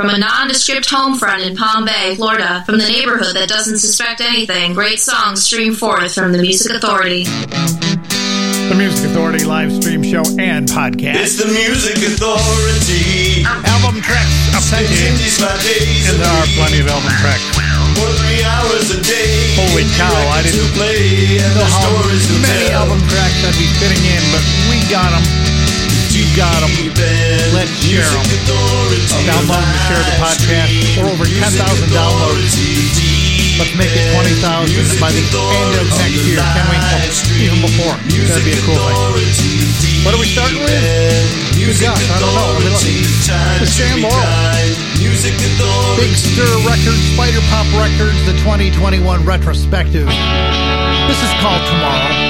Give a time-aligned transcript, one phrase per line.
[0.00, 4.24] From a nondescript home front in Palm Bay, Florida, from the neighborhood that doesn't suspect
[4.24, 7.28] anything, great songs stream forth from the Music Authority.
[7.28, 11.20] The Music Authority live stream show and podcast.
[11.20, 13.44] It's the Music Authority.
[13.44, 15.04] Album tracks aplenty.
[15.04, 17.44] And there are plenty of album tracks.
[18.00, 19.52] For three hours a day.
[19.52, 23.52] Holy cow, I didn't play and know the how stories to many album tracks I'd
[23.60, 24.40] be fitting in, but
[24.72, 25.59] we got them.
[26.10, 26.74] You got them.
[27.54, 28.26] Let's share them.
[29.30, 30.74] Download and share the podcast.
[30.98, 31.54] We're over 10,000
[31.94, 32.54] downloads.
[33.58, 36.40] Let's make it 20,000 by the end of next year.
[36.42, 36.76] Can we?
[37.44, 37.94] Even before.
[37.94, 40.02] That'd be a cool thing.
[40.02, 40.72] What are we starting with?
[41.60, 42.56] Good gosh, I don't know.
[42.56, 42.82] I mean, look,
[43.60, 44.24] the Stan Laurel.
[46.00, 50.08] Big Stir Records, Spider Pop Records, the 2021 retrospective.
[50.08, 52.29] This is called Tomorrow.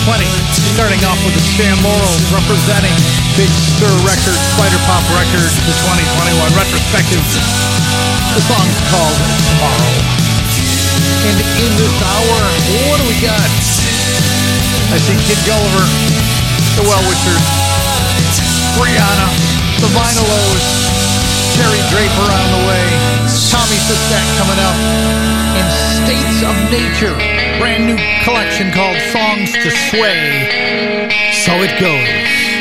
[0.00, 0.32] Aplenty.
[0.72, 2.94] Starting off with the Stan Laurels representing
[3.36, 7.20] Big Stir Records, Spider Pop Records, the 2021 retrospective.
[8.32, 9.18] The song's called
[9.52, 9.92] Tomorrow.
[11.28, 12.38] And in this hour,
[12.88, 13.50] what do we got?
[14.88, 15.84] I see Kid Gulliver,
[16.80, 17.44] the Well Wishers,
[18.80, 19.28] Brianna,
[19.84, 20.64] the Vinylos,
[21.60, 22.84] Terry Draper on the way,
[23.52, 24.78] Tommy Sistak coming up,
[25.60, 30.48] and States of Nature, brand new collection called Songs to Sway.
[31.30, 32.59] So it goes.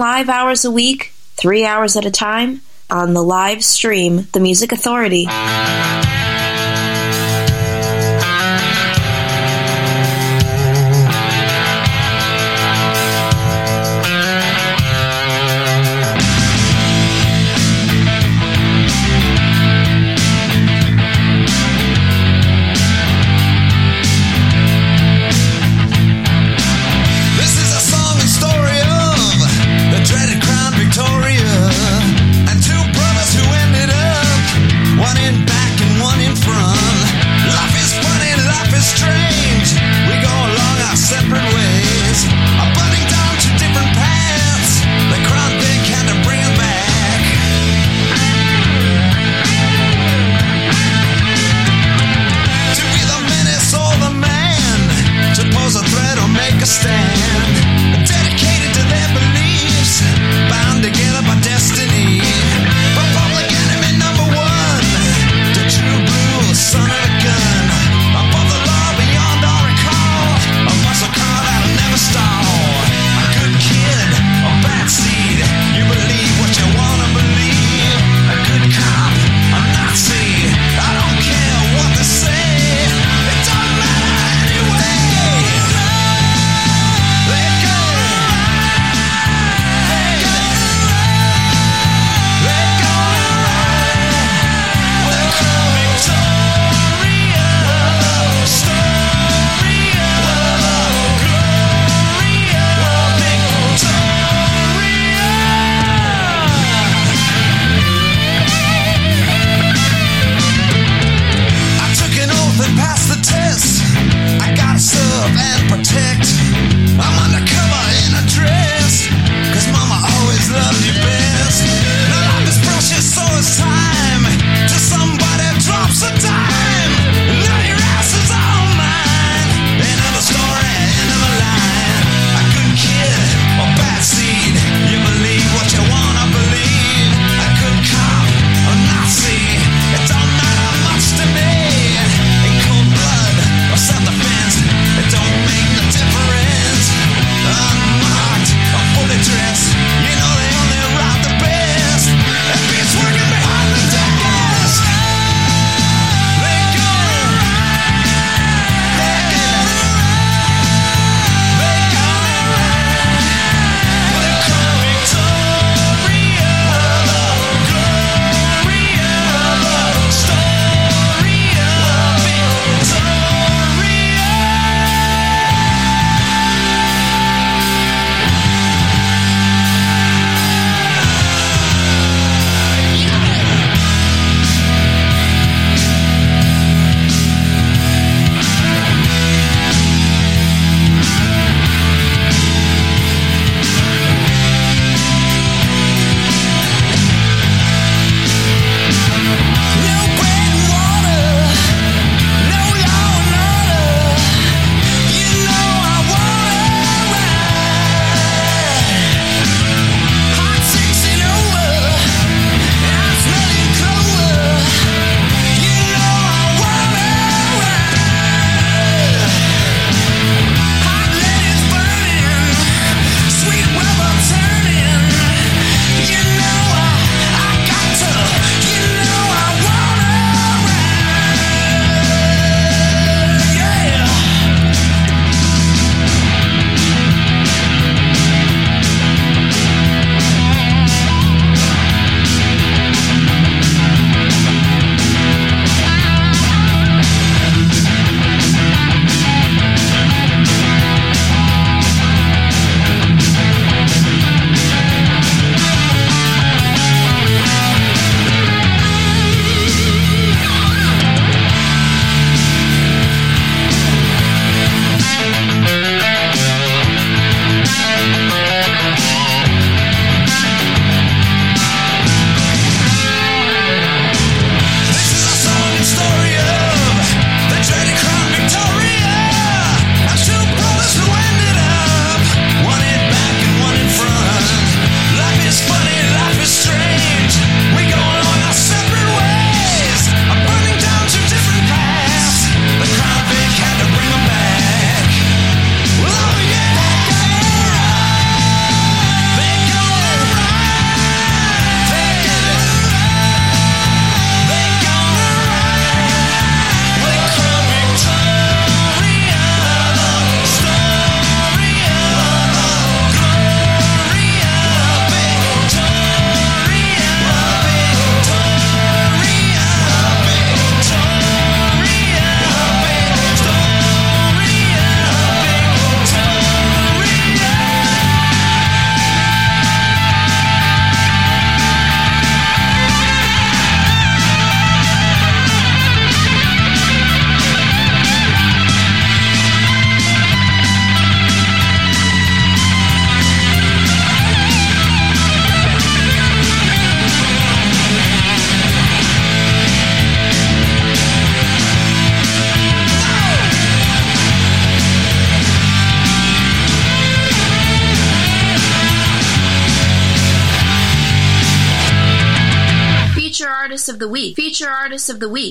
[0.00, 4.72] live hours a week, three hours at a time, on the live stream, The Music
[4.72, 5.26] Authority.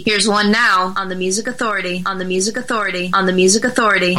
[0.06, 2.04] Here's one now on the Music Authority.
[2.06, 3.12] On the Music Authority.
[3.14, 4.16] On the Music Authority.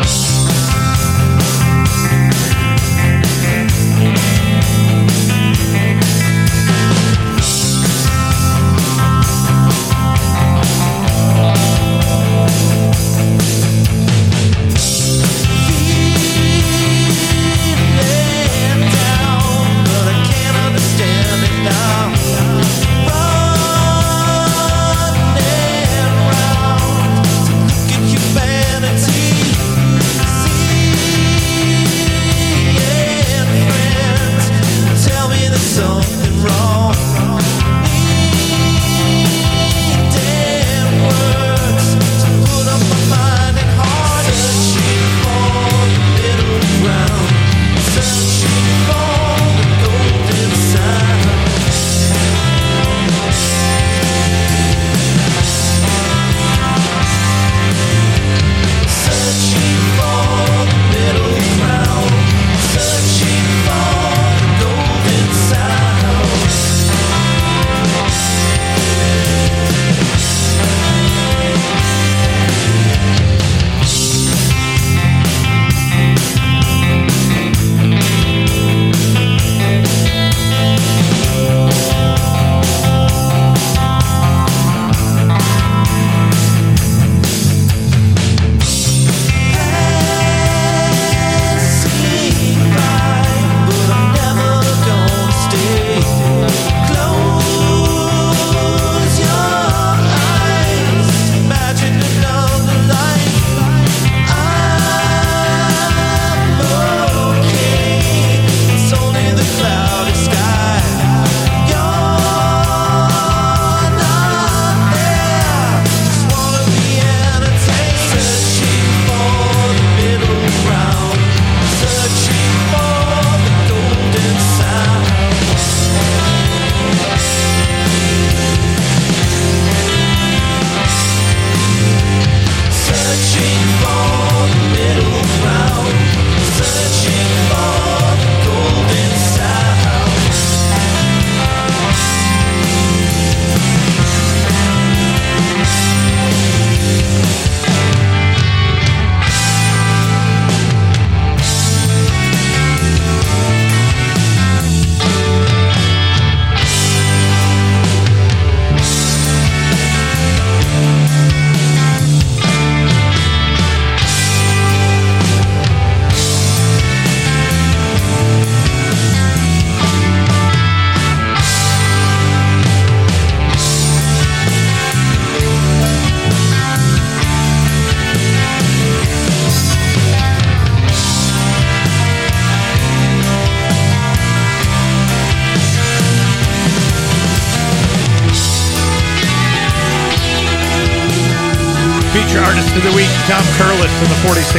[193.31, 194.59] Tom Curless in the 46%.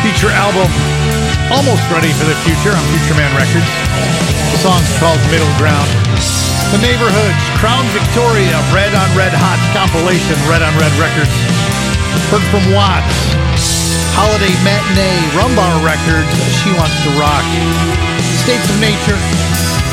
[0.00, 0.72] Feature album,
[1.52, 3.68] almost ready for the future on Future Man Records.
[4.56, 5.84] The song's called Middle Ground.
[6.72, 11.36] The Neighborhoods, Crown Victoria, Red on Red Hot compilation, Red on Red Records.
[12.32, 13.36] Heard from Watts.
[14.16, 16.32] Holiday Matinee, Rumbar Records,
[16.64, 17.44] She Wants to Rock.
[18.40, 19.20] States of Nature,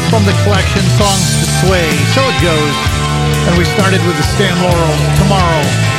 [0.08, 1.92] from the collection Songs to Sway.
[2.16, 2.76] So it goes.
[3.52, 5.98] And we started with the Stan Laurel Tomorrow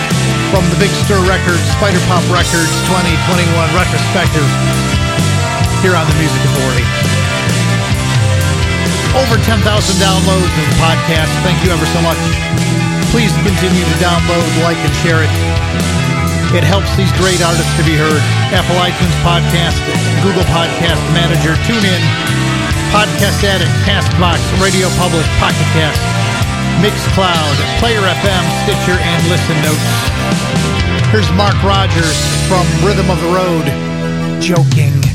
[0.49, 4.49] from the Big Stir Records, Spider Pop Records 2021 retrospective
[5.85, 6.85] here on the Music Authority.
[9.13, 9.61] Over 10,000
[10.01, 11.29] downloads of the podcast.
[11.45, 12.21] Thank you ever so much.
[13.13, 15.33] Please continue to download, like, and share it.
[16.57, 18.23] It helps these great artists to be heard.
[18.49, 19.77] Apple iTunes Podcast,
[20.25, 22.01] Google Podcast Manager, TuneIn,
[22.89, 26.01] Podcast Addict, Castbox, Radio Public, Pocket Cast,
[26.79, 31.11] Mixcloud, Player FM, Stitcher, and Listen Notes.
[31.11, 35.08] Here's Mark Rogers from Rhythm of the Road, joking.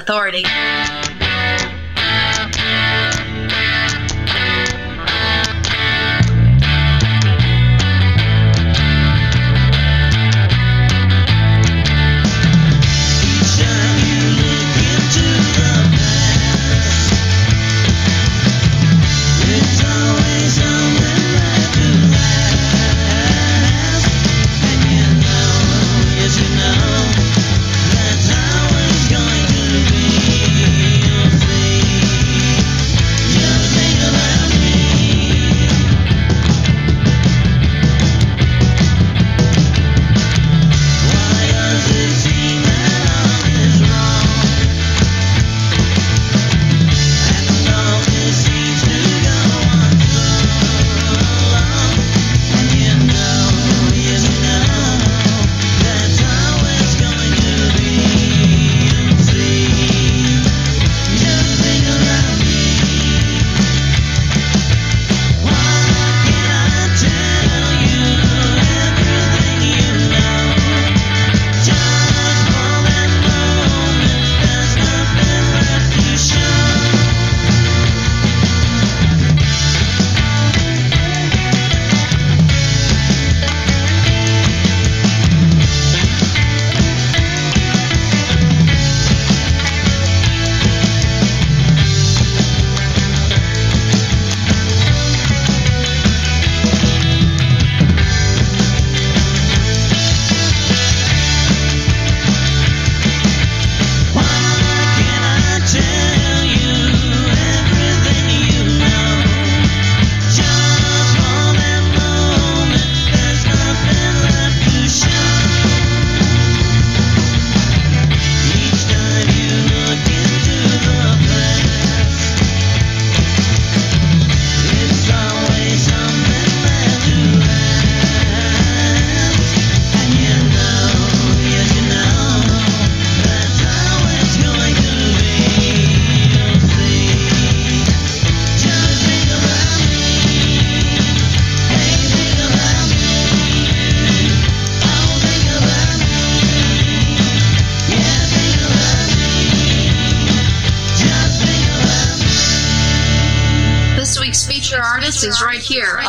[0.00, 0.42] Authority.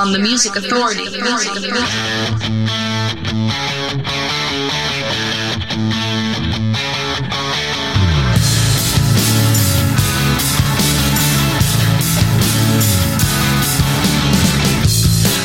[0.02, 1.08] On the Music Authority.
[1.10, 1.86] The Music Authority.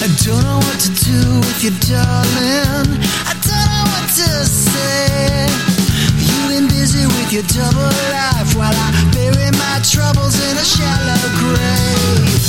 [0.00, 2.96] I don't know what to do with you, darling.
[3.28, 5.52] I don't know what to say.
[6.16, 11.20] You've been busy with your double life while I bury my troubles in a shallow
[11.44, 12.45] grave.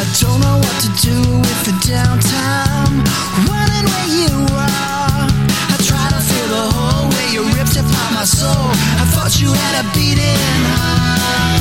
[0.00, 2.96] I don't know what to do with the downtime.
[3.48, 3.70] Where
[4.10, 5.28] you are.
[5.72, 8.70] I try to feel the hole where you ripped apart my soul.
[9.02, 10.36] I thought you had a beating
[10.74, 11.59] heart.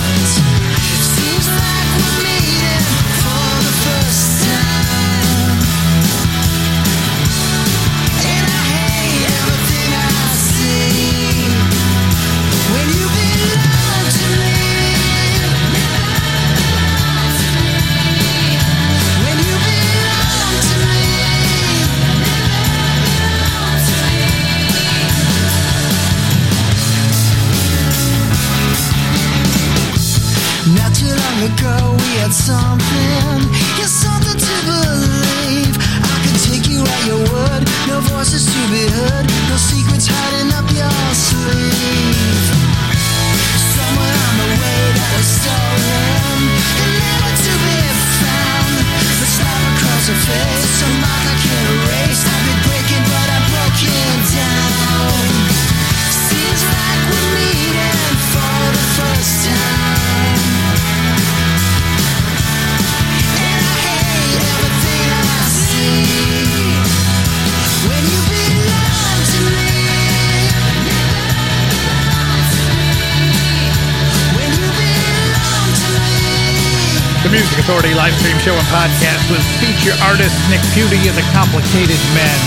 [77.70, 82.42] Authority live stream show and podcast with feature artist Nick Piunti and the Complicated Men.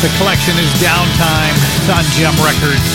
[0.00, 1.52] The collection is Downtime.
[1.76, 2.88] It's on JEM Records.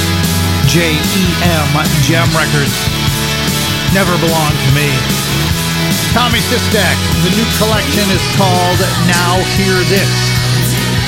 [0.65, 1.69] J E M,
[2.01, 2.73] JEM Records.
[3.93, 4.89] Never belonged to me.
[6.17, 6.97] Tommy Sistek.
[7.29, 10.09] The new collection is called Now Hear This.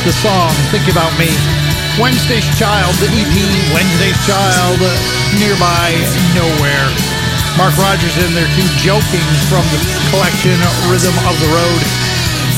[0.05, 1.33] The song Think About Me.
[1.97, 3.35] Wednesday's Child, the EP
[3.73, 4.85] Wednesday's Child,
[5.33, 5.97] Nearby
[6.37, 7.12] Nowhere.
[7.57, 10.57] Mark Rogers and their two jokings from the collection
[10.89, 11.81] Rhythm of the Road.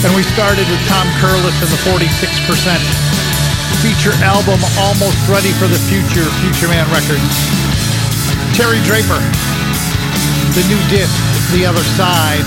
[0.07, 2.15] And we started with Tom Curless and the 46%
[3.83, 7.35] feature album Almost Ready for the Future, Future Man Records.
[8.55, 9.19] Terry Draper,
[10.55, 11.11] the new disc,
[11.51, 12.45] The Other Side.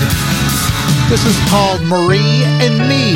[1.09, 3.15] This is called Marie and Me.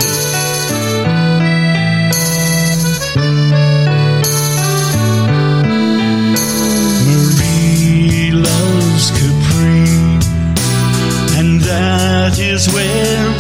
[12.67, 13.32] Is where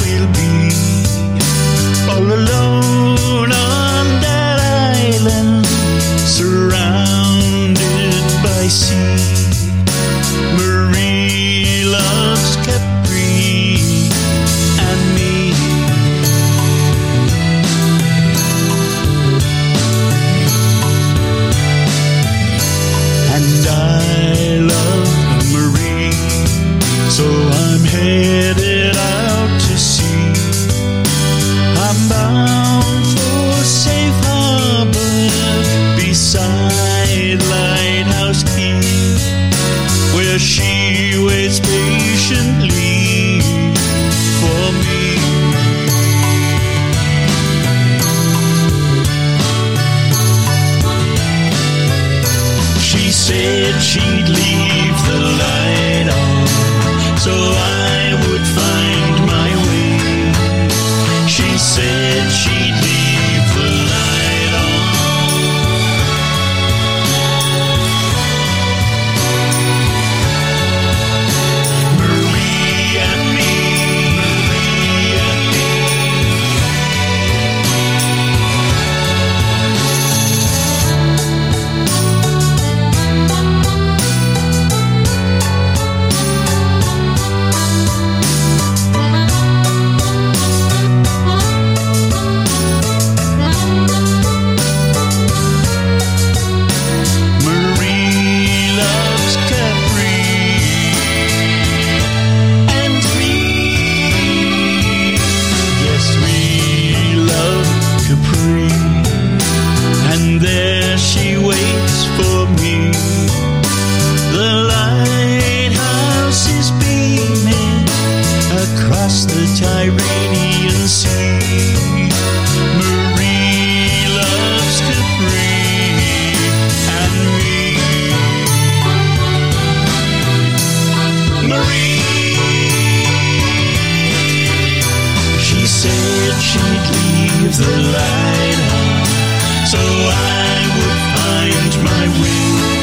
[137.59, 142.82] leave the light on so I would find my way.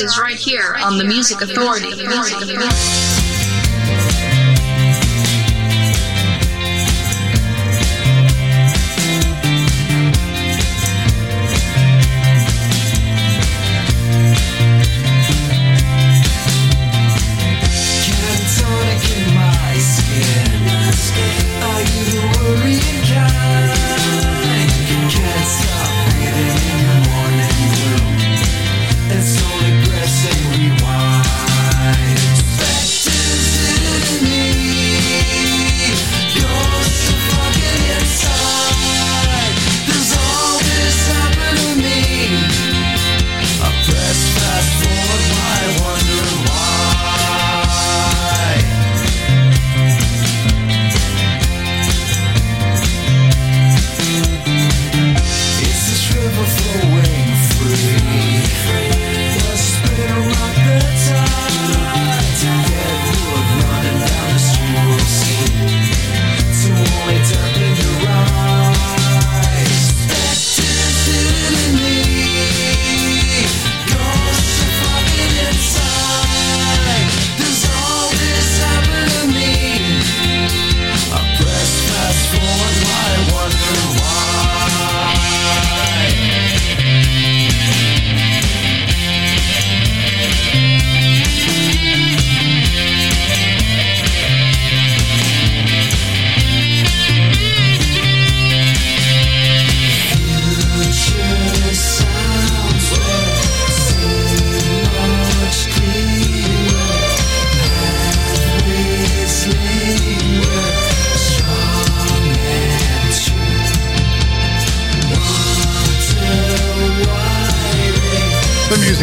[0.00, 1.94] is right here on the Music Authority.
[1.94, 3.19] The Music Authority.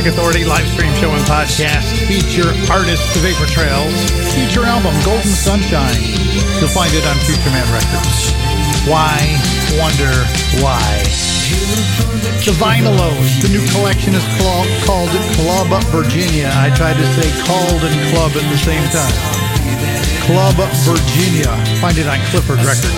[0.08, 3.92] Authority live stream show and podcast feature artist Vapor Trails
[4.32, 6.00] feature album Golden Sunshine.
[6.64, 8.32] You'll find it on Future Man Records.
[8.88, 9.20] Why
[9.76, 10.08] wonder
[10.64, 10.80] why?
[12.48, 16.56] The Vinylos, the new collection is called, called Club Virginia.
[16.56, 19.12] I tried to say called and club at the same time.
[20.24, 20.56] Club
[20.88, 21.52] Virginia.
[21.84, 22.96] Find it on Clifford Records.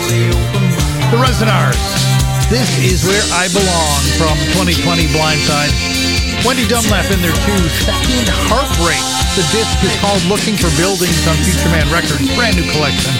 [1.10, 1.82] The Resonars.
[2.54, 5.99] This is where I belong from 2020 Blindside.
[6.48, 7.62] Wendy Dunlap in there too.
[7.84, 9.04] Second Heartbreak.
[9.36, 12.24] The disc is called Looking for Buildings on Future Man Records.
[12.40, 13.12] Brand new collection.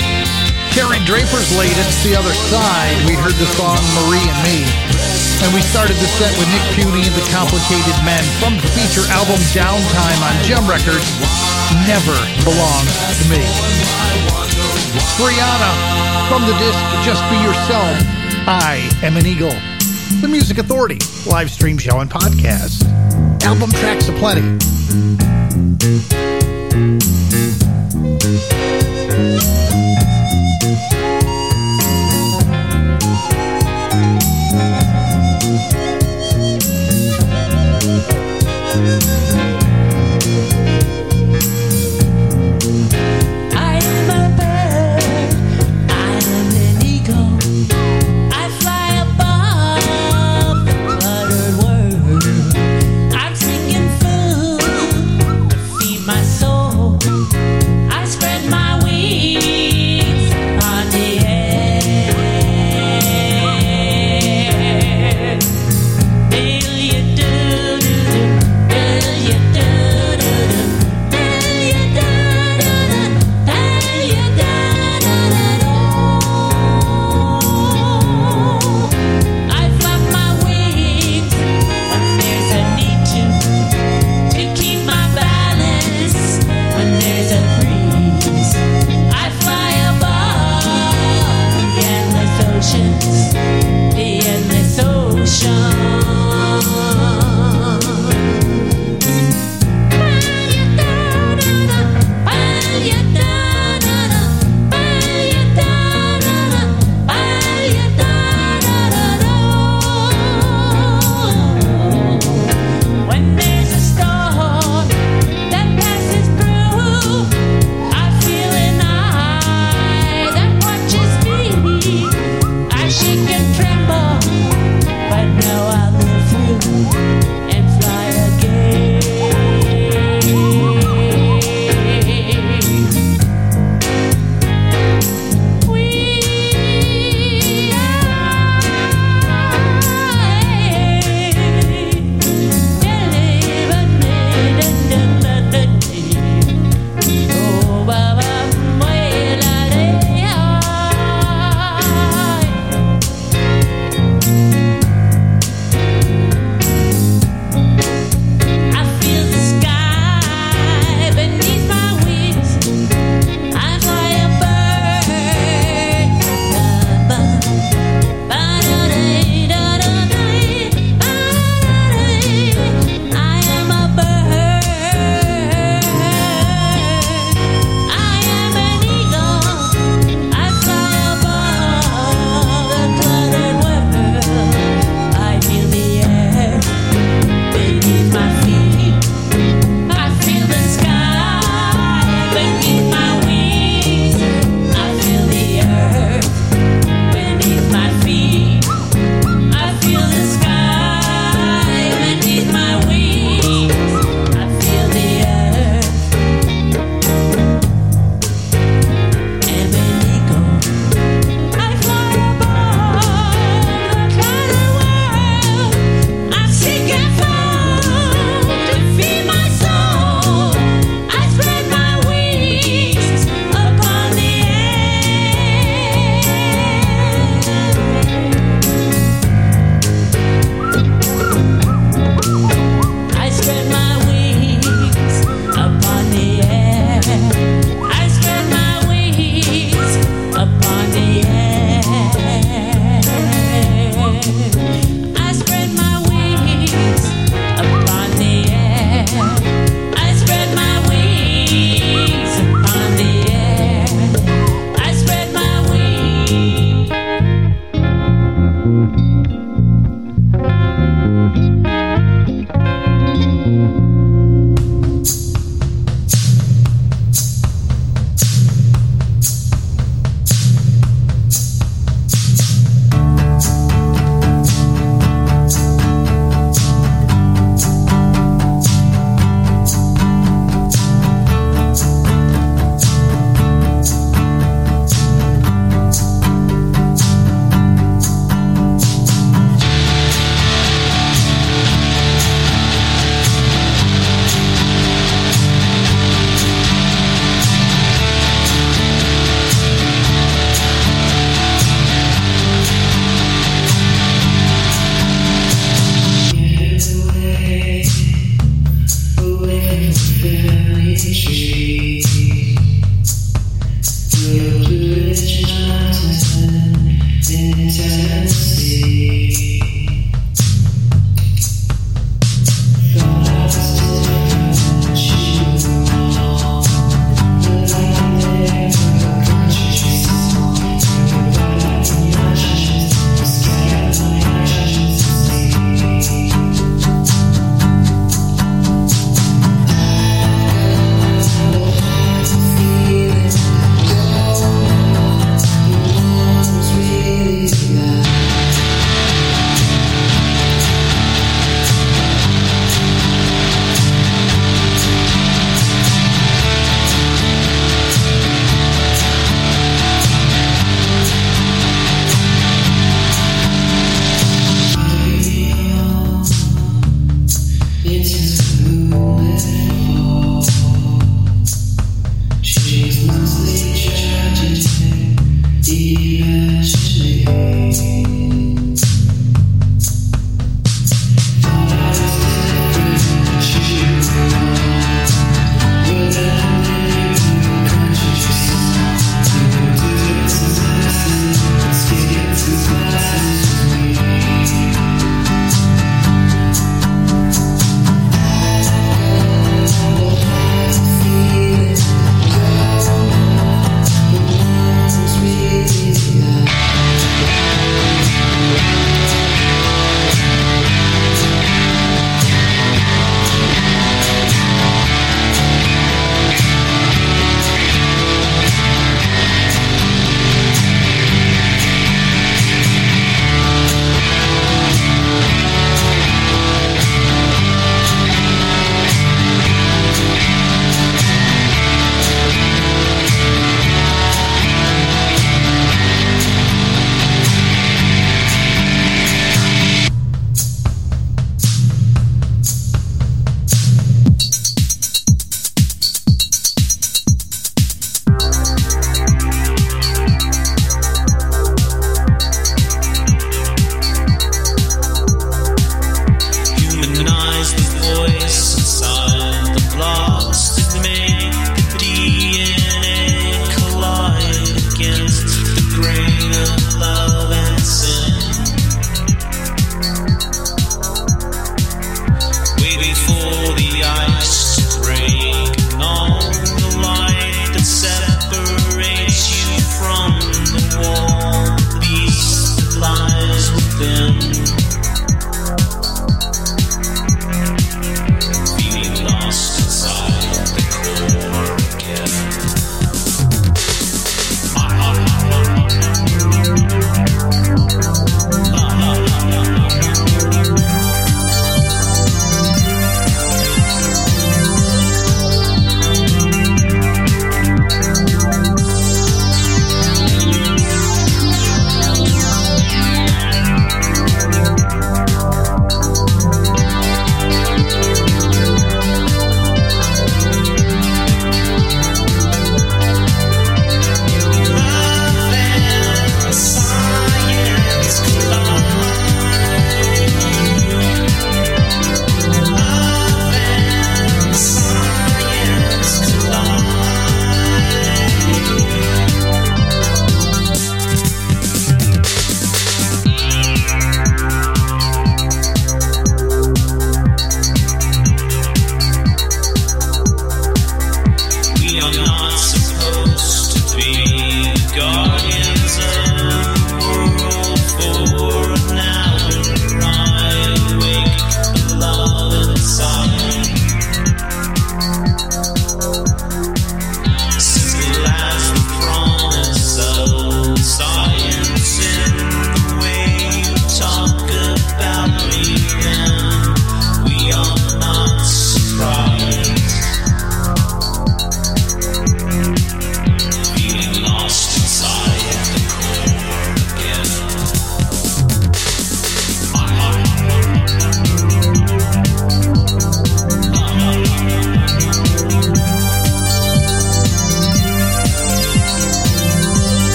[0.72, 2.96] Terry Draper's latest, The Other Side.
[3.04, 4.64] We heard the song Marie and Me.
[5.44, 9.04] And we started the set with Nick Piunti and the Complicated Men from the feature
[9.12, 11.08] album Downtime on JEM Records.
[11.88, 12.16] Never
[12.48, 13.44] belongs to me.
[15.20, 15.72] Brianna
[16.32, 18.00] from the disc Just Be Yourself.
[18.48, 19.54] I am an eagle.
[20.22, 20.98] The Music Authority
[21.30, 22.84] live stream show and podcast.
[23.44, 24.60] Album tracks aplenty.